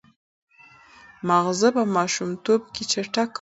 [1.27, 3.29] ماغزه په ماشومتوب کې چټک وده کوي.